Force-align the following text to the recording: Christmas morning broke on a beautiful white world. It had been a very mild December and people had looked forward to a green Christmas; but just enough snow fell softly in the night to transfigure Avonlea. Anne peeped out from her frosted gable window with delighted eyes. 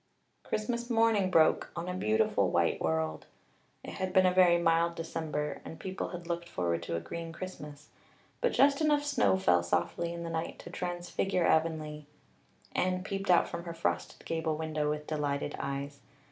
Christmas 0.41 0.89
morning 0.89 1.29
broke 1.29 1.69
on 1.75 1.87
a 1.87 1.93
beautiful 1.93 2.49
white 2.49 2.81
world. 2.81 3.27
It 3.83 3.91
had 3.91 4.13
been 4.13 4.25
a 4.25 4.33
very 4.33 4.57
mild 4.57 4.95
December 4.95 5.61
and 5.63 5.79
people 5.79 6.07
had 6.07 6.25
looked 6.25 6.49
forward 6.49 6.81
to 6.81 6.95
a 6.95 6.99
green 6.99 7.31
Christmas; 7.31 7.89
but 8.41 8.51
just 8.51 8.81
enough 8.81 9.03
snow 9.03 9.37
fell 9.37 9.61
softly 9.61 10.11
in 10.11 10.23
the 10.23 10.31
night 10.31 10.57
to 10.57 10.71
transfigure 10.71 11.45
Avonlea. 11.45 12.07
Anne 12.75 13.03
peeped 13.03 13.29
out 13.29 13.47
from 13.47 13.65
her 13.65 13.75
frosted 13.75 14.25
gable 14.25 14.57
window 14.57 14.89
with 14.89 15.05
delighted 15.05 15.55
eyes. 15.59 15.99